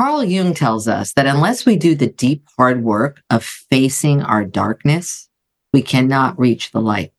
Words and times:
Carl 0.00 0.24
Jung 0.24 0.54
tells 0.54 0.88
us 0.88 1.12
that 1.12 1.26
unless 1.26 1.66
we 1.66 1.76
do 1.76 1.94
the 1.94 2.06
deep, 2.06 2.46
hard 2.56 2.82
work 2.82 3.20
of 3.28 3.44
facing 3.44 4.22
our 4.22 4.46
darkness, 4.46 5.28
we 5.74 5.82
cannot 5.82 6.38
reach 6.38 6.70
the 6.70 6.80
light. 6.80 7.12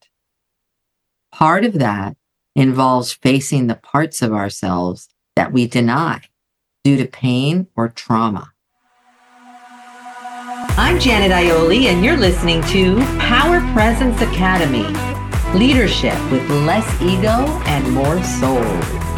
Part 1.31 1.63
of 1.63 1.73
that 1.73 2.17
involves 2.55 3.13
facing 3.13 3.67
the 3.67 3.75
parts 3.75 4.23
of 4.23 4.33
ourselves 4.33 5.09
that 5.35 5.53
we 5.53 5.67
deny 5.67 6.21
due 6.83 6.97
to 6.97 7.05
pain 7.05 7.67
or 7.75 7.87
trauma. 7.87 8.51
I'm 10.75 10.99
Janet 10.99 11.29
Ioli, 11.31 11.83
and 11.83 12.03
you're 12.03 12.17
listening 12.17 12.63
to 12.69 12.95
Power 13.19 13.59
Presence 13.73 14.19
Academy 14.21 14.87
Leadership 15.55 16.19
with 16.31 16.49
Less 16.49 16.99
Ego 16.99 17.45
and 17.67 17.93
More 17.93 18.23
Soul. 18.23 19.10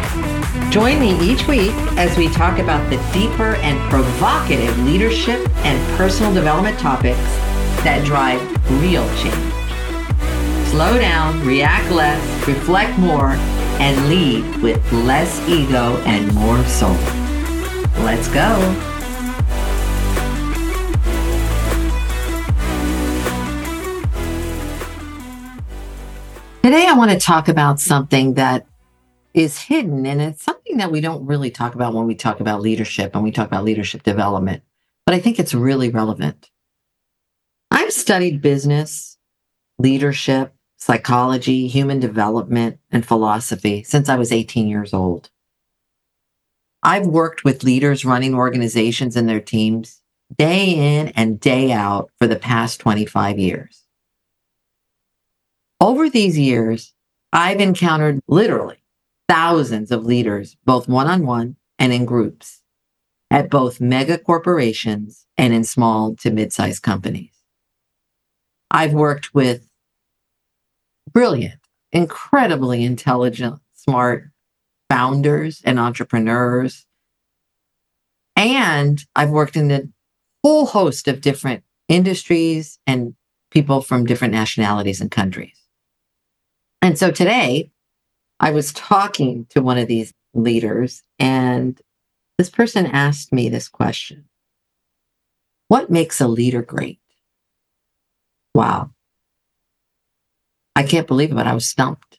Join 0.74 0.98
me 0.98 1.16
each 1.20 1.46
week 1.46 1.70
as 1.96 2.18
we 2.18 2.28
talk 2.28 2.58
about 2.58 2.90
the 2.90 2.96
deeper 3.12 3.54
and 3.62 3.78
provocative 3.92 4.76
leadership 4.80 5.38
and 5.58 5.96
personal 5.96 6.34
development 6.34 6.76
topics 6.80 7.16
that 7.84 8.04
drive 8.04 8.40
real 8.82 9.06
change. 9.14 9.52
Slow 10.72 10.98
down, 10.98 11.46
react 11.46 11.92
less, 11.92 12.20
reflect 12.48 12.98
more, 12.98 13.34
and 13.78 14.08
lead 14.08 14.44
with 14.64 14.92
less 14.92 15.38
ego 15.48 15.96
and 16.06 16.34
more 16.34 16.60
soul. 16.64 16.90
Let's 18.02 18.26
go. 18.26 18.58
Today, 26.64 26.88
I 26.88 26.94
want 26.96 27.12
to 27.12 27.18
talk 27.20 27.46
about 27.46 27.78
something 27.78 28.34
that 28.34 28.66
is 29.34 29.60
hidden. 29.60 30.06
And 30.06 30.22
it's 30.22 30.42
something 30.42 30.78
that 30.78 30.92
we 30.92 31.00
don't 31.00 31.26
really 31.26 31.50
talk 31.50 31.74
about 31.74 31.92
when 31.92 32.06
we 32.06 32.14
talk 32.14 32.40
about 32.40 32.62
leadership 32.62 33.14
and 33.14 33.24
we 33.24 33.32
talk 33.32 33.48
about 33.48 33.64
leadership 33.64 34.04
development. 34.04 34.62
But 35.04 35.14
I 35.14 35.20
think 35.20 35.38
it's 35.38 35.52
really 35.52 35.90
relevant. 35.90 36.50
I've 37.70 37.92
studied 37.92 38.40
business, 38.40 39.18
leadership, 39.78 40.54
psychology, 40.78 41.66
human 41.66 41.98
development, 41.98 42.78
and 42.90 43.04
philosophy 43.04 43.82
since 43.82 44.08
I 44.08 44.16
was 44.16 44.32
18 44.32 44.68
years 44.68 44.94
old. 44.94 45.30
I've 46.82 47.06
worked 47.06 47.44
with 47.44 47.64
leaders 47.64 48.04
running 48.04 48.34
organizations 48.34 49.16
and 49.16 49.28
their 49.28 49.40
teams 49.40 50.00
day 50.36 50.98
in 50.98 51.08
and 51.08 51.40
day 51.40 51.72
out 51.72 52.10
for 52.18 52.26
the 52.26 52.36
past 52.36 52.80
25 52.80 53.38
years. 53.38 53.82
Over 55.80 56.08
these 56.08 56.38
years, 56.38 56.92
I've 57.32 57.60
encountered 57.60 58.20
literally 58.28 58.83
thousands 59.28 59.90
of 59.90 60.04
leaders, 60.04 60.56
both 60.64 60.88
one 60.88 61.06
on 61.06 61.26
one 61.26 61.56
and 61.78 61.92
in 61.92 62.04
groups, 62.04 62.62
at 63.30 63.50
both 63.50 63.80
mega 63.80 64.18
corporations 64.18 65.26
and 65.36 65.52
in 65.52 65.64
small 65.64 66.14
to 66.16 66.30
mid 66.30 66.52
sized 66.52 66.82
companies. 66.82 67.32
I've 68.70 68.92
worked 68.92 69.34
with 69.34 69.68
brilliant, 71.12 71.60
incredibly 71.92 72.84
intelligent, 72.84 73.60
smart 73.74 74.30
founders 74.90 75.62
and 75.64 75.78
entrepreneurs. 75.78 76.86
And 78.36 79.04
I've 79.14 79.30
worked 79.30 79.56
in 79.56 79.70
a 79.70 79.82
whole 80.42 80.66
host 80.66 81.08
of 81.08 81.20
different 81.20 81.62
industries 81.88 82.78
and 82.86 83.14
people 83.50 83.80
from 83.80 84.04
different 84.04 84.34
nationalities 84.34 85.00
and 85.00 85.10
countries. 85.10 85.58
And 86.82 86.98
so 86.98 87.10
today, 87.10 87.70
I 88.40 88.50
was 88.50 88.72
talking 88.72 89.46
to 89.50 89.62
one 89.62 89.78
of 89.78 89.88
these 89.88 90.12
leaders, 90.34 91.02
and 91.18 91.80
this 92.38 92.50
person 92.50 92.86
asked 92.86 93.32
me 93.32 93.48
this 93.48 93.68
question 93.68 94.26
What 95.68 95.90
makes 95.90 96.20
a 96.20 96.28
leader 96.28 96.62
great? 96.62 97.00
Wow. 98.54 98.90
I 100.76 100.82
can't 100.82 101.06
believe 101.06 101.30
it, 101.30 101.34
but 101.34 101.46
I 101.46 101.54
was 101.54 101.68
stumped. 101.68 102.18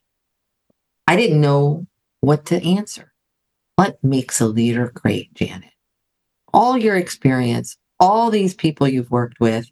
I 1.08 1.16
didn't 1.16 1.42
know 1.42 1.88
what 2.22 2.46
to 2.48 2.64
answer. 2.64 3.14
What 3.76 4.02
makes 4.04 4.40
a 4.40 4.48
leader 4.48 4.92
great, 4.94 5.34
Janet? 5.34 5.72
All 6.54 6.78
your 6.78 6.96
experience, 6.96 7.78
all 8.00 8.32
these 8.32 8.54
people 8.54 8.88
you've 8.88 9.12
worked 9.12 9.40
with, 9.40 9.70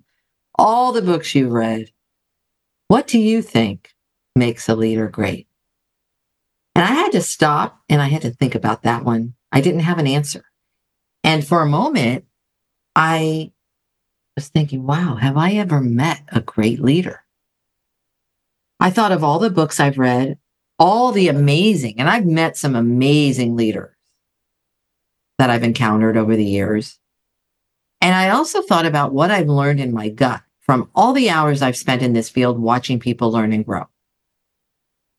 all 0.55 0.91
the 0.91 1.01
books 1.01 1.33
you've 1.33 1.51
read. 1.51 1.89
What 2.89 3.07
do 3.07 3.17
you 3.19 3.41
think 3.41 3.91
makes 4.35 4.67
a 4.67 4.75
leader 4.75 5.07
great? 5.07 5.47
And 6.75 6.83
I 6.83 6.91
had 6.91 7.11
to 7.11 7.21
stop 7.21 7.79
and 7.89 8.01
I 8.01 8.07
had 8.07 8.23
to 8.23 8.31
think 8.31 8.55
about 8.55 8.83
that 8.83 9.03
one. 9.03 9.35
I 9.51 9.61
didn't 9.61 9.81
have 9.81 9.99
an 9.99 10.07
answer. 10.07 10.43
And 11.23 11.45
for 11.45 11.61
a 11.61 11.67
moment, 11.69 12.25
I 12.95 13.51
was 14.35 14.49
thinking, 14.49 14.85
wow, 14.85 15.15
have 15.15 15.37
I 15.37 15.53
ever 15.53 15.79
met 15.79 16.21
a 16.31 16.41
great 16.41 16.79
leader? 16.79 17.23
I 18.79 18.89
thought 18.89 19.11
of 19.11 19.23
all 19.23 19.39
the 19.39 19.49
books 19.49 19.79
I've 19.79 19.97
read, 19.97 20.37
all 20.79 21.11
the 21.11 21.27
amazing, 21.27 21.99
and 21.99 22.09
I've 22.09 22.25
met 22.25 22.57
some 22.57 22.75
amazing 22.75 23.55
leaders 23.55 23.95
that 25.37 25.49
I've 25.49 25.63
encountered 25.63 26.17
over 26.17 26.35
the 26.35 26.43
years. 26.43 26.99
And 28.01 28.13
I 28.13 28.29
also 28.29 28.61
thought 28.61 28.85
about 28.85 29.13
what 29.13 29.31
I've 29.31 29.47
learned 29.47 29.79
in 29.79 29.93
my 29.93 30.09
gut 30.09 30.41
from 30.59 30.89
all 30.95 31.13
the 31.13 31.29
hours 31.29 31.61
I've 31.61 31.77
spent 31.77 32.01
in 32.01 32.13
this 32.13 32.29
field 32.29 32.59
watching 32.59 32.99
people 32.99 33.31
learn 33.31 33.53
and 33.53 33.65
grow. 33.65 33.87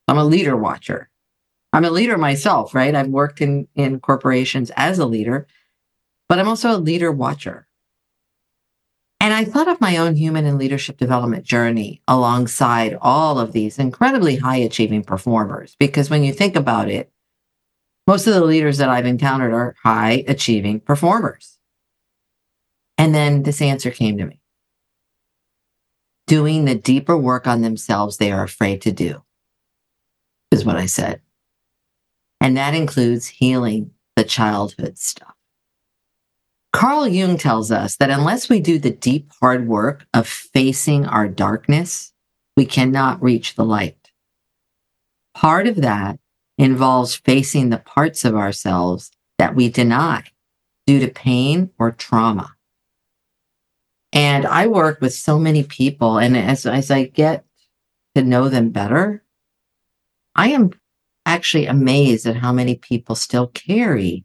I'm 0.08 0.18
a 0.18 0.24
leader 0.24 0.56
watcher. 0.56 1.08
I'm 1.74 1.84
a 1.84 1.90
leader 1.90 2.16
myself, 2.16 2.72
right? 2.72 2.94
I've 2.94 3.08
worked 3.08 3.40
in, 3.40 3.66
in 3.74 3.98
corporations 3.98 4.70
as 4.76 5.00
a 5.00 5.06
leader, 5.06 5.48
but 6.28 6.38
I'm 6.38 6.46
also 6.46 6.70
a 6.70 6.78
leader 6.78 7.10
watcher. 7.10 7.66
And 9.18 9.34
I 9.34 9.44
thought 9.44 9.66
of 9.66 9.80
my 9.80 9.96
own 9.96 10.14
human 10.14 10.46
and 10.46 10.56
leadership 10.56 10.98
development 10.98 11.44
journey 11.44 12.00
alongside 12.06 12.96
all 13.00 13.40
of 13.40 13.50
these 13.50 13.80
incredibly 13.80 14.36
high 14.36 14.58
achieving 14.58 15.02
performers. 15.02 15.74
Because 15.80 16.08
when 16.08 16.22
you 16.22 16.32
think 16.32 16.54
about 16.54 16.88
it, 16.88 17.10
most 18.06 18.28
of 18.28 18.34
the 18.34 18.44
leaders 18.44 18.78
that 18.78 18.88
I've 18.88 19.06
encountered 19.06 19.52
are 19.52 19.74
high 19.82 20.24
achieving 20.28 20.78
performers. 20.78 21.58
And 22.98 23.12
then 23.12 23.42
this 23.42 23.60
answer 23.60 23.90
came 23.90 24.16
to 24.18 24.26
me 24.26 24.40
doing 26.28 26.66
the 26.66 26.76
deeper 26.76 27.16
work 27.16 27.48
on 27.48 27.62
themselves 27.62 28.16
they 28.16 28.30
are 28.30 28.44
afraid 28.44 28.80
to 28.82 28.92
do, 28.92 29.24
is 30.52 30.64
what 30.64 30.76
I 30.76 30.86
said. 30.86 31.20
And 32.44 32.58
that 32.58 32.74
includes 32.74 33.26
healing 33.26 33.92
the 34.16 34.22
childhood 34.22 34.98
stuff. 34.98 35.32
Carl 36.74 37.08
Jung 37.08 37.38
tells 37.38 37.72
us 37.72 37.96
that 37.96 38.10
unless 38.10 38.50
we 38.50 38.60
do 38.60 38.78
the 38.78 38.90
deep, 38.90 39.32
hard 39.40 39.66
work 39.66 40.04
of 40.12 40.28
facing 40.28 41.06
our 41.06 41.26
darkness, 41.26 42.12
we 42.54 42.66
cannot 42.66 43.22
reach 43.22 43.54
the 43.54 43.64
light. 43.64 44.10
Part 45.34 45.66
of 45.66 45.76
that 45.76 46.18
involves 46.58 47.14
facing 47.14 47.70
the 47.70 47.78
parts 47.78 48.26
of 48.26 48.34
ourselves 48.34 49.10
that 49.38 49.54
we 49.54 49.70
deny 49.70 50.24
due 50.86 51.00
to 51.00 51.08
pain 51.08 51.70
or 51.78 51.92
trauma. 51.92 52.54
And 54.12 54.44
I 54.44 54.66
work 54.66 55.00
with 55.00 55.14
so 55.14 55.38
many 55.38 55.62
people, 55.62 56.18
and 56.18 56.36
as, 56.36 56.66
as 56.66 56.90
I 56.90 57.04
get 57.04 57.46
to 58.14 58.22
know 58.22 58.50
them 58.50 58.68
better, 58.68 59.24
I 60.36 60.48
am 60.48 60.72
actually 61.26 61.66
amazed 61.66 62.26
at 62.26 62.36
how 62.36 62.52
many 62.52 62.76
people 62.76 63.14
still 63.14 63.48
carry 63.48 64.24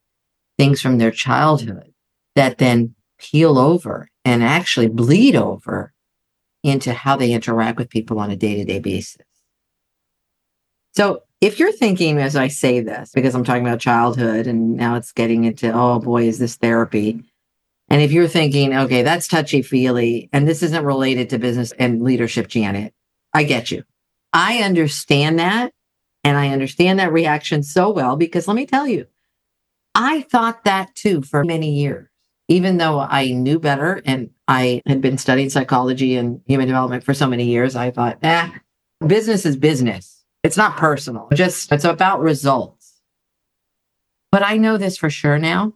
things 0.58 0.82
from 0.82 0.98
their 0.98 1.12
childhood 1.12 1.94
that 2.36 2.58
then 2.58 2.96
peel 3.18 3.58
over 3.58 4.10
and 4.26 4.44
actually 4.44 4.88
bleed 4.88 5.36
over 5.36 5.94
into 6.64 6.94
how 6.94 7.16
they 7.16 7.32
interact 7.32 7.78
with 7.78 7.90
people 7.90 8.20
on 8.20 8.32
a 8.32 8.36
day 8.36 8.56
to 8.56 8.66
day 8.66 8.80
basis. 8.80 9.26
So, 10.92 11.24
if 11.42 11.58
you're 11.58 11.72
thinking 11.72 12.18
as 12.18 12.36
I 12.36 12.50
say 12.50 12.82
this, 12.82 13.12
because 13.14 13.34
I'm 13.34 13.46
talking 13.46 13.66
about 13.66 13.80
childhood 13.80 14.46
and 14.46 14.76
now 14.76 14.96
it's 14.96 15.14
getting 15.14 15.46
into, 15.46 15.72
oh 15.72 16.00
boy, 16.00 16.28
is 16.28 16.38
this 16.38 16.58
therapy? 16.58 17.24
And 17.90 18.02
if 18.02 18.12
you're 18.12 18.28
thinking, 18.28 18.76
okay, 18.76 19.04
that's 19.04 19.28
touchy 19.28 19.62
feely 19.62 20.30
and 20.34 20.48
this 20.48 20.62
isn't 20.62 20.84
related 20.84 21.30
to 21.30 21.40
business 21.40 21.72
and 21.80 22.04
leadership, 22.04 22.50
Janet, 22.50 22.94
I 23.34 23.44
get 23.44 23.72
you. 23.72 23.84
I 24.34 24.60
understand 24.64 25.40
that. 25.40 25.72
And 26.24 26.38
I 26.38 26.50
understand 26.50 27.00
that 27.00 27.14
reaction 27.14 27.64
so 27.64 27.90
well 27.90 28.16
because 28.16 28.48
let 28.48 28.56
me 28.56 28.66
tell 28.66 28.88
you, 28.88 29.08
I 29.96 30.22
thought 30.22 30.64
that 30.66 30.96
too 30.96 31.22
for 31.22 31.44
many 31.44 31.74
years. 31.74 32.08
Even 32.48 32.78
though 32.78 33.00
I 33.00 33.32
knew 33.32 33.60
better 33.60 34.02
and 34.06 34.32
I 34.48 34.82
had 34.88 35.02
been 35.02 35.20
studying 35.20 35.50
psychology 35.50 36.16
and 36.16 36.42
human 36.48 36.68
development 36.68 37.04
for 37.04 37.14
so 37.14 37.28
many 37.28 37.46
years, 37.46 37.76
I 37.76 37.92
thought, 37.92 38.18
eh, 38.24 38.50
business 39.06 39.46
is 39.46 39.56
business. 39.56 40.24
It's 40.44 40.58
not 40.58 40.78
personal. 40.78 41.28
Just 41.34 41.72
it's 41.72 41.84
about 41.84 42.22
results. 42.22 43.02
But 44.32 44.44
I 44.44 44.58
know 44.58 44.78
this 44.78 44.98
for 44.98 45.10
sure 45.10 45.38
now. 45.38 45.74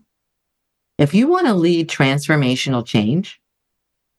If 0.97 1.13
you 1.13 1.27
want 1.27 1.47
to 1.47 1.53
lead 1.53 1.89
transformational 1.89 2.85
change, 2.85 3.41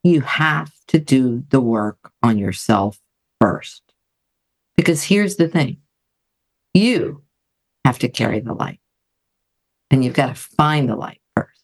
you 0.03 0.21
have 0.21 0.71
to 0.87 0.99
do 0.99 1.43
the 1.49 1.61
work 1.61 2.11
on 2.21 2.37
yourself 2.37 2.99
first. 3.41 3.81
Because 4.77 5.03
here's 5.03 5.37
the 5.37 5.47
thing 5.47 5.77
you 6.75 7.23
have 7.85 7.99
to 7.99 8.09
carry 8.09 8.39
the 8.39 8.53
light. 8.53 8.79
And 9.89 10.03
you've 10.03 10.13
got 10.13 10.27
to 10.27 10.35
find 10.35 10.89
the 10.89 10.95
light 10.95 11.21
first. 11.35 11.63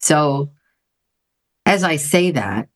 So, 0.00 0.52
as 1.66 1.82
I 1.82 1.96
say 1.96 2.30
that, 2.32 2.68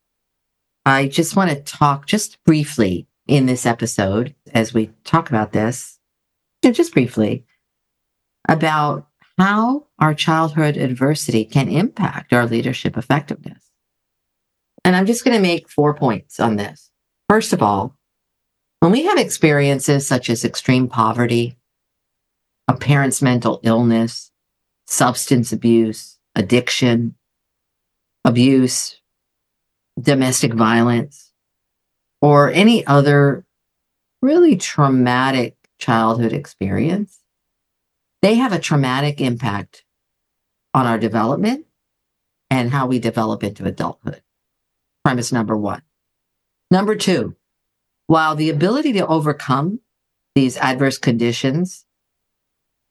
I 0.85 1.07
just 1.07 1.35
want 1.35 1.51
to 1.51 1.61
talk 1.61 2.05
just 2.05 2.43
briefly 2.43 3.07
in 3.27 3.45
this 3.45 3.65
episode 3.65 4.35
as 4.53 4.73
we 4.73 4.91
talk 5.03 5.29
about 5.29 5.51
this, 5.51 5.99
just 6.63 6.93
briefly, 6.93 7.45
about 8.47 9.07
how 9.37 9.87
our 9.99 10.13
childhood 10.13 10.77
adversity 10.77 11.45
can 11.45 11.69
impact 11.69 12.33
our 12.33 12.45
leadership 12.45 12.97
effectiveness. 12.97 13.71
And 14.83 14.95
I'm 14.95 15.05
just 15.05 15.25
going 15.25 15.35
to 15.35 15.41
make 15.41 15.69
four 15.69 15.93
points 15.93 16.39
on 16.39 16.55
this. 16.55 16.91
First 17.27 17.53
of 17.53 17.63
all, 17.63 17.95
when 18.85 18.91
we 18.91 19.05
have 19.05 19.17
experiences 19.17 20.05
such 20.05 20.29
as 20.29 20.45
extreme 20.45 20.87
poverty, 20.87 21.57
a 22.67 22.75
parent's 22.75 23.19
mental 23.19 23.59
illness, 23.63 24.29
substance 24.85 25.51
abuse, 25.51 26.19
addiction, 26.35 27.15
abuse, 28.23 29.01
domestic 29.99 30.53
violence, 30.53 31.33
or 32.21 32.51
any 32.51 32.85
other 32.85 33.43
really 34.21 34.55
traumatic 34.55 35.55
childhood 35.79 36.31
experience, 36.31 37.21
they 38.21 38.35
have 38.35 38.53
a 38.53 38.59
traumatic 38.59 39.19
impact 39.19 39.83
on 40.75 40.85
our 40.85 40.99
development 40.99 41.65
and 42.51 42.69
how 42.69 42.85
we 42.85 42.99
develop 42.99 43.43
into 43.43 43.65
adulthood. 43.65 44.21
Premise 45.03 45.31
number 45.31 45.57
one. 45.57 45.81
Number 46.69 46.95
two, 46.95 47.35
while 48.07 48.35
the 48.35 48.49
ability 48.49 48.93
to 48.93 49.07
overcome 49.07 49.79
these 50.35 50.57
adverse 50.57 50.97
conditions 50.97 51.85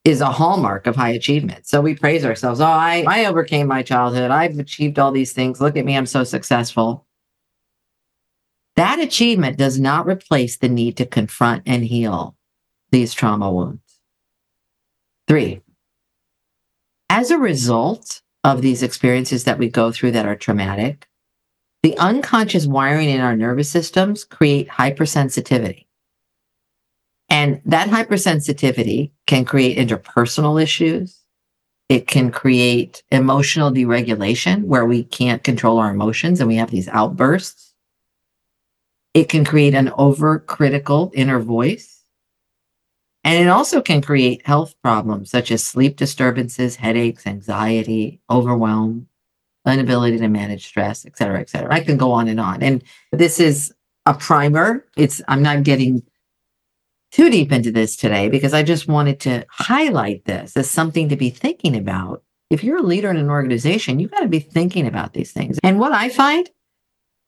is 0.05 0.21
a 0.21 0.33
hallmark 0.33 0.87
of 0.87 0.97
high 0.97 1.11
achievement. 1.11 1.67
So 1.67 1.81
we 1.81 1.95
praise 1.95 2.25
ourselves. 2.25 2.61
Oh, 2.61 2.67
I, 2.67 3.05
I 3.09 3.25
overcame 3.25 3.67
my 3.67 3.83
childhood. 3.83 4.31
I've 4.31 4.59
achieved 4.59 4.99
all 4.99 5.13
these 5.13 5.33
things. 5.33 5.61
Look 5.61 5.77
at 5.77 5.85
me. 5.85 5.97
I'm 5.97 6.07
so 6.07 6.25
successful. 6.25 7.07
That 8.77 8.99
achievement 8.99 9.57
does 9.57 9.79
not 9.79 10.07
replace 10.07 10.57
the 10.57 10.69
need 10.69 10.97
to 10.99 11.07
confront 11.07 11.63
and 11.65 11.85
heal 11.85 12.37
these 12.91 13.15
trauma 13.15 13.51
wounds. 13.51 13.81
Three, 15.27 15.63
as 17.09 17.31
a 17.31 17.39
result 17.39 18.21
of 18.43 18.61
these 18.61 18.83
experiences 18.83 19.45
that 19.45 19.59
we 19.59 19.69
go 19.71 19.91
through 19.91 20.11
that 20.13 20.27
are 20.27 20.37
traumatic, 20.37 21.09
the 21.85 21.99
unconscious 21.99 22.67
wiring 22.67 23.11
in 23.11 23.21
our 23.21 23.37
nervous 23.37 23.69
systems 23.69 24.25
create 24.25 24.67
hypersensitivity. 24.71 25.85
And 27.29 27.61
that 27.67 27.89
hypersensitivity 27.89 29.11
can 29.27 29.45
create 29.45 29.77
interpersonal 29.77 30.63
issues. 30.63 31.21
It 31.91 32.07
can 32.07 32.31
create 32.31 33.03
emotional 33.13 33.71
deregulation 33.71 34.65
where 34.65 34.87
we 34.87 35.05
can't 35.05 35.45
control 35.45 35.79
our 35.79 35.91
emotions 35.91 36.41
and 36.41 36.49
we 36.49 36.57
have 36.57 36.71
these 36.71 36.89
outbursts. 36.89 37.75
It 39.13 39.29
can 39.29 39.45
create 39.45 39.75
an 39.75 39.89
overcritical 39.89 41.11
inner 41.15 41.39
voice. 41.39 42.03
And 43.25 43.45
it 43.45 43.51
also 43.51 43.83
can 43.83 44.01
create 44.01 44.47
health 44.47 44.75
problems 44.83 45.31
such 45.31 45.51
as 45.51 45.63
sleep 45.63 45.99
disturbances, 45.99 46.77
headaches, 46.77 47.27
anxiety, 47.27 48.23
overwhelm, 48.31 49.09
inability 49.67 50.19
to 50.19 50.29
manage 50.29 50.67
stress, 50.67 51.07
et 51.07 51.17
cetera, 51.17 51.41
et 51.41 51.49
cetera. 51.49 51.73
I 51.73 51.81
can 51.81 51.97
go 51.97 52.13
on 52.13 52.29
and 52.29 52.41
on. 52.41 52.63
And 52.63 52.83
this 53.13 53.41
is 53.41 53.73
a 54.07 54.15
primer. 54.15 54.85
It's, 54.97 55.23
I'm 55.29 55.43
not 55.43 55.63
getting 55.63 56.03
too 57.11 57.31
deep 57.31 57.53
into 57.53 57.71
this 57.71 57.97
today 57.97 58.29
because 58.29 58.53
I 58.53 58.63
just 58.63 58.89
wanted 58.89 59.21
to 59.21 59.47
highlight 59.49 60.25
this 60.25 60.57
as 60.57 60.71
something 60.71 61.09
to 61.09 61.17
be 61.17 61.31
thinking 61.31 61.77
about. 61.77 62.23
If 62.51 62.63
you're 62.63 62.79
a 62.79 62.83
leader 62.83 63.11
in 63.11 63.17
an 63.17 63.31
organization, 63.31 63.99
you 63.99 64.09
got 64.09 64.21
to 64.21 64.29
be 64.29 64.41
thinking 64.41 64.87
about 64.87 65.15
these 65.15 65.33
things. 65.33 65.59
And 65.63 65.79
what 65.79 65.93
I 65.93 66.09
find, 66.09 66.51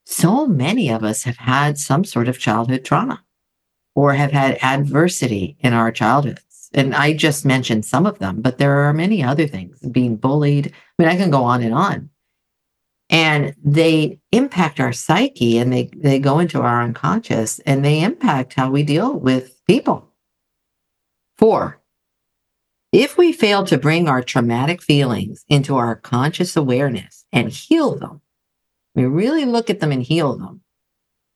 so 0.04 0.46
many 0.46 0.90
of 0.90 1.02
us 1.02 1.22
have 1.24 1.38
had 1.38 1.78
some 1.78 2.04
sort 2.04 2.28
of 2.28 2.38
childhood 2.38 2.84
trauma 2.84 3.22
or 3.94 4.12
have 4.12 4.32
had 4.32 4.58
adversity 4.62 5.56
in 5.60 5.72
our 5.72 5.90
childhoods. 5.90 6.68
And 6.74 6.94
I 6.94 7.14
just 7.14 7.46
mentioned 7.46 7.86
some 7.86 8.06
of 8.06 8.18
them, 8.18 8.42
but 8.42 8.58
there 8.58 8.80
are 8.80 8.92
many 8.92 9.22
other 9.22 9.46
things 9.46 9.78
being 9.90 10.16
bullied. 10.16 10.66
I 10.66 11.02
mean, 11.02 11.08
I 11.08 11.16
can 11.16 11.30
go 11.30 11.44
on 11.44 11.62
and 11.62 11.72
on 11.72 12.10
and 13.08 13.54
they 13.64 14.18
impact 14.32 14.80
our 14.80 14.92
psyche 14.92 15.58
and 15.58 15.72
they, 15.72 15.90
they 15.96 16.18
go 16.18 16.38
into 16.38 16.60
our 16.60 16.82
unconscious 16.82 17.60
and 17.60 17.84
they 17.84 18.02
impact 18.02 18.54
how 18.54 18.70
we 18.70 18.82
deal 18.82 19.12
with 19.12 19.64
people. 19.66 20.12
Four, 21.38 21.80
if 22.92 23.18
we 23.18 23.32
fail 23.32 23.64
to 23.64 23.78
bring 23.78 24.08
our 24.08 24.22
traumatic 24.22 24.82
feelings 24.82 25.44
into 25.48 25.76
our 25.76 25.94
conscious 25.94 26.56
awareness 26.56 27.26
and 27.32 27.50
heal 27.50 27.96
them, 27.96 28.22
we 28.94 29.04
really 29.04 29.44
look 29.44 29.68
at 29.70 29.80
them 29.80 29.92
and 29.92 30.02
heal 30.02 30.36
them, 30.36 30.62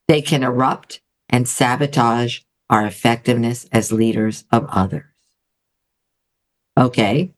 they 0.09 0.23
can 0.23 0.43
erupt 0.43 1.03
and 1.29 1.49
sabotage 1.49 2.41
our 2.71 2.87
effectiveness 2.87 3.69
as 3.73 3.93
leaders 3.93 4.45
of 4.51 4.67
others. 4.71 5.05
Okay, 6.79 7.33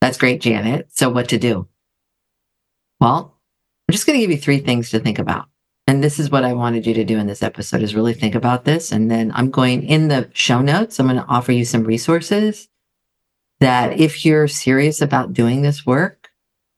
that's 0.00 0.18
great, 0.18 0.40
Janet. 0.40 0.88
So, 0.90 1.08
what 1.08 1.28
to 1.28 1.38
do? 1.38 1.68
Well, 2.98 3.33
I'm 3.88 3.92
just 3.92 4.06
going 4.06 4.18
to 4.18 4.20
give 4.20 4.30
you 4.30 4.38
three 4.38 4.58
things 4.58 4.90
to 4.90 4.98
think 4.98 5.18
about. 5.18 5.46
And 5.86 6.02
this 6.02 6.18
is 6.18 6.30
what 6.30 6.44
I 6.44 6.54
wanted 6.54 6.86
you 6.86 6.94
to 6.94 7.04
do 7.04 7.18
in 7.18 7.26
this 7.26 7.42
episode 7.42 7.82
is 7.82 7.94
really 7.94 8.14
think 8.14 8.34
about 8.34 8.64
this. 8.64 8.90
And 8.90 9.10
then 9.10 9.30
I'm 9.34 9.50
going 9.50 9.82
in 9.82 10.08
the 10.08 10.30
show 10.32 10.62
notes. 10.62 10.98
I'm 10.98 11.06
going 11.06 11.18
to 11.18 11.26
offer 11.26 11.52
you 11.52 11.64
some 11.64 11.84
resources 11.84 12.68
that 13.60 13.98
if 14.00 14.24
you're 14.24 14.48
serious 14.48 15.02
about 15.02 15.34
doing 15.34 15.60
this 15.60 15.84
work, 15.84 16.30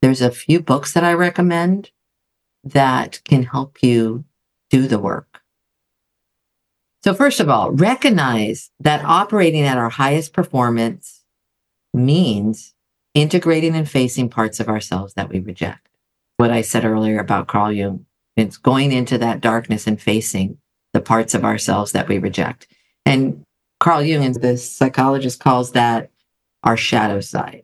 there's 0.03 0.21
a 0.21 0.31
few 0.31 0.61
books 0.61 0.93
that 0.93 1.05
I 1.05 1.13
recommend 1.13 1.91
that 2.65 3.21
can 3.25 3.45
help 3.45 3.83
you 3.83 4.25
do 4.71 4.89
the 4.89 4.99
work. 4.99 5.43
So 7.05 7.15
first 7.15 7.39
of 7.39 7.49
all, 7.49 7.71
recognize 7.71 8.71
that 8.81 9.05
operating 9.05 9.63
at 9.63 9.79
our 9.79 9.91
highest 9.91 10.33
performance 10.33 11.23
means 11.95 12.75
integrating 13.15 13.77
and 13.77 13.89
facing 13.89 14.29
parts 14.29 14.59
of 14.59 14.69
ourselves 14.69 15.15
that 15.15 15.29
we 15.29 15.39
reject 15.39 15.87
what 16.37 16.51
I 16.51 16.61
said 16.63 16.85
earlier 16.85 17.19
about 17.19 17.49
Carl 17.49 17.73
Jung. 17.73 18.07
It's 18.37 18.59
going 18.59 18.93
into 18.93 19.19
that 19.19 19.41
darkness 19.41 19.87
and 19.87 20.01
facing 20.01 20.59
the 20.93 21.01
parts 21.01 21.35
of 21.35 21.45
ourselves 21.45 21.93
that 21.93 22.09
we 22.09 22.19
reject. 22.19 22.69
And 23.05 23.43
Carl 23.81 24.03
Jung, 24.03 24.33
the 24.33 24.57
psychologist, 24.57 25.41
calls 25.41 25.73
that 25.73 26.11
our 26.63 26.77
shadow 26.77 27.21
side. 27.21 27.63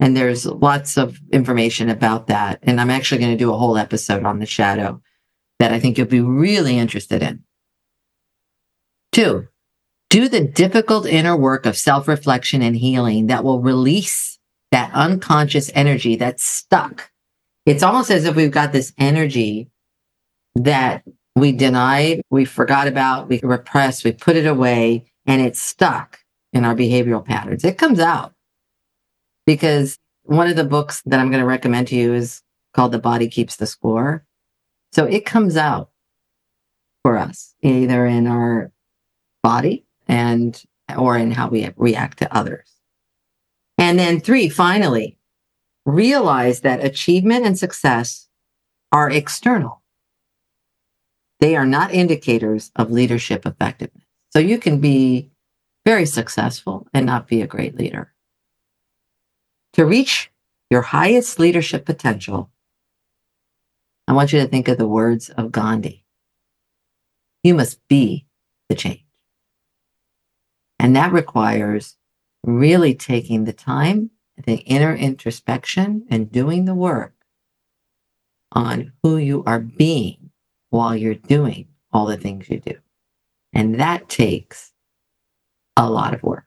And 0.00 0.16
there's 0.16 0.46
lots 0.46 0.98
of 0.98 1.20
information 1.30 1.88
about 1.88 2.26
that. 2.26 2.58
And 2.62 2.80
I'm 2.80 2.90
actually 2.90 3.20
going 3.20 3.30
to 3.30 3.38
do 3.38 3.52
a 3.52 3.56
whole 3.56 3.78
episode 3.78 4.24
on 4.24 4.40
the 4.40 4.46
shadow 4.46 5.00
that 5.60 5.72
I 5.72 5.78
think 5.78 5.96
you'll 5.96 6.08
be 6.08 6.20
really 6.20 6.76
interested 6.76 7.22
in. 7.22 7.44
Two, 9.12 9.46
do 10.10 10.28
the 10.28 10.40
difficult 10.40 11.06
inner 11.06 11.36
work 11.36 11.66
of 11.66 11.76
self 11.76 12.08
reflection 12.08 12.62
and 12.62 12.76
healing 12.76 13.28
that 13.28 13.44
will 13.44 13.60
release 13.60 14.38
that 14.72 14.92
unconscious 14.92 15.70
energy 15.74 16.16
that's 16.16 16.44
stuck 16.44 17.11
it's 17.64 17.82
almost 17.82 18.10
as 18.10 18.24
if 18.24 18.34
we've 18.34 18.50
got 18.50 18.72
this 18.72 18.92
energy 18.98 19.70
that 20.54 21.04
we 21.34 21.52
denied, 21.52 22.22
we 22.30 22.44
forgot 22.44 22.88
about, 22.88 23.28
we 23.28 23.40
repressed, 23.42 24.04
we 24.04 24.12
put 24.12 24.36
it 24.36 24.46
away, 24.46 25.06
and 25.26 25.40
it's 25.40 25.60
stuck 25.60 26.18
in 26.52 26.64
our 26.64 26.74
behavioral 26.74 27.24
patterns. 27.24 27.64
It 27.64 27.78
comes 27.78 27.98
out 27.98 28.34
because 29.46 29.98
one 30.24 30.48
of 30.48 30.56
the 30.56 30.64
books 30.64 31.02
that 31.06 31.18
I'm 31.18 31.30
going 31.30 31.40
to 31.40 31.46
recommend 31.46 31.88
to 31.88 31.96
you 31.96 32.14
is 32.14 32.42
called 32.74 32.92
The 32.92 32.98
Body 32.98 33.28
Keeps 33.28 33.56
the 33.56 33.66
Score. 33.66 34.24
So 34.92 35.04
it 35.04 35.24
comes 35.24 35.56
out 35.56 35.90
for 37.02 37.16
us 37.16 37.54
either 37.62 38.06
in 38.06 38.26
our 38.26 38.70
body 39.42 39.84
and 40.06 40.62
or 40.96 41.16
in 41.16 41.30
how 41.30 41.48
we 41.48 41.70
react 41.76 42.18
to 42.18 42.36
others. 42.36 42.68
And 43.78 43.98
then 43.98 44.20
three, 44.20 44.48
finally, 44.48 45.16
realize 45.84 46.60
that 46.60 46.84
achievement 46.84 47.44
and 47.44 47.58
success 47.58 48.28
are 48.92 49.10
external. 49.10 49.82
They 51.40 51.56
are 51.56 51.66
not 51.66 51.92
indicators 51.92 52.70
of 52.76 52.90
leadership 52.90 53.46
effectiveness. 53.46 54.04
So 54.30 54.38
you 54.38 54.58
can 54.58 54.80
be 54.80 55.30
very 55.84 56.06
successful 56.06 56.86
and 56.94 57.04
not 57.04 57.26
be 57.26 57.42
a 57.42 57.46
great 57.46 57.76
leader. 57.76 58.12
To 59.74 59.84
reach 59.84 60.30
your 60.70 60.82
highest 60.82 61.38
leadership 61.38 61.84
potential, 61.84 62.50
I 64.06 64.12
want 64.12 64.32
you 64.32 64.40
to 64.40 64.46
think 64.46 64.68
of 64.68 64.78
the 64.78 64.86
words 64.86 65.30
of 65.30 65.52
Gandhi. 65.52 66.04
You 67.42 67.54
must 67.54 67.80
be 67.88 68.26
the 68.68 68.74
change. 68.74 69.04
And 70.78 70.96
that 70.96 71.12
requires 71.12 71.96
really 72.44 72.94
taking 72.94 73.44
the 73.44 73.52
time 73.52 74.10
the 74.44 74.56
inner 74.58 74.94
introspection 74.94 76.06
and 76.10 76.32
doing 76.32 76.64
the 76.64 76.74
work 76.74 77.14
on 78.52 78.92
who 79.02 79.16
you 79.16 79.42
are 79.46 79.60
being 79.60 80.30
while 80.70 80.94
you're 80.96 81.14
doing 81.14 81.66
all 81.92 82.06
the 82.06 82.16
things 82.16 82.48
you 82.48 82.60
do. 82.60 82.76
And 83.52 83.78
that 83.80 84.08
takes 84.08 84.72
a 85.76 85.88
lot 85.88 86.14
of 86.14 86.22
work. 86.22 86.46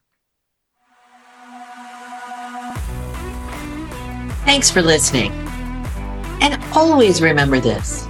Thanks 4.44 4.70
for 4.70 4.82
listening. 4.82 5.32
And 6.40 6.62
always 6.72 7.20
remember 7.20 7.60
this 7.60 8.06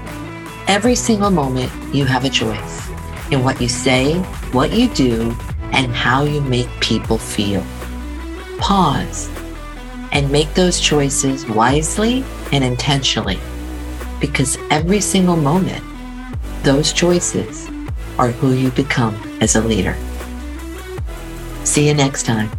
every 0.69 0.95
single 0.95 1.31
moment, 1.31 1.73
you 1.95 2.05
have 2.05 2.25
a 2.25 2.31
choice 2.31 2.88
in 3.31 3.43
what 3.43 3.61
you 3.61 3.69
say, 3.69 4.19
what 4.52 4.73
you 4.73 4.88
do, 4.88 5.37
and 5.73 5.95
how 5.95 6.25
you 6.25 6.40
make 6.40 6.69
people 6.81 7.19
feel. 7.19 7.64
Pause 8.59 9.31
and 10.16 10.32
make 10.32 10.52
those 10.54 10.80
choices 10.80 11.46
wisely 11.46 12.25
and 12.50 12.64
intentionally 12.64 13.38
because 14.18 14.56
every 14.70 14.99
single 14.99 15.37
moment, 15.37 15.85
those 16.62 16.90
choices 16.90 17.68
are 18.18 18.30
who 18.30 18.54
you 18.54 18.70
become 18.70 19.14
as 19.42 19.56
a 19.56 19.61
leader. 19.61 19.94
See 21.64 21.87
you 21.87 21.92
next 21.92 22.23
time. 22.23 22.50